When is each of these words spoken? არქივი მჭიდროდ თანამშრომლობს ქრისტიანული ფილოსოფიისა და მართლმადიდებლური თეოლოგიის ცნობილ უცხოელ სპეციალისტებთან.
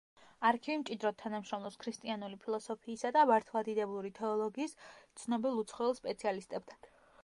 არქივი 0.49 0.77
მჭიდროდ 0.83 1.19
თანამშრომლობს 1.23 1.77
ქრისტიანული 1.83 2.39
ფილოსოფიისა 2.47 3.13
და 3.19 3.25
მართლმადიდებლური 3.33 4.15
თეოლოგიის 4.21 4.77
ცნობილ 5.23 5.63
უცხოელ 5.65 5.99
სპეციალისტებთან. 6.01 6.87